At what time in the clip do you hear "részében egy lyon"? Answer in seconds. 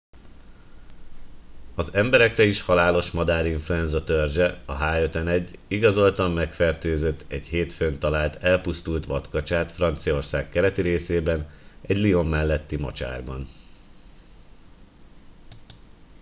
10.81-12.25